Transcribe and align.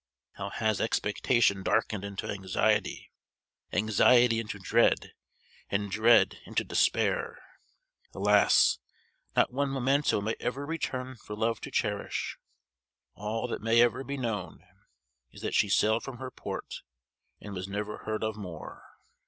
How 0.31 0.49
has 0.49 0.81
expectation 0.81 1.61
darkened 1.61 2.03
into 2.03 2.25
anxiety 2.25 3.11
anxiety 3.71 4.39
into 4.39 4.57
dread 4.57 5.13
and 5.69 5.91
dread 5.91 6.39
into 6.43 6.63
despair! 6.63 7.37
Alas! 8.15 8.79
not 9.35 9.53
one 9.53 9.71
memento 9.71 10.19
may 10.19 10.35
ever 10.39 10.65
return 10.65 11.17
for 11.17 11.35
love 11.35 11.61
to 11.61 11.69
cherish. 11.69 12.39
All 13.13 13.47
that 13.49 13.61
may 13.61 13.79
ever 13.83 14.03
be 14.03 14.17
known, 14.17 14.65
is 15.29 15.41
that 15.43 15.53
she 15.53 15.69
sailed 15.69 16.01
from 16.01 16.17
her 16.17 16.31
port, 16.31 16.81
"and 17.39 17.53
was 17.53 17.67
never 17.67 17.99
heard 17.99 18.23
of 18.23 18.35
more!" 18.35 18.81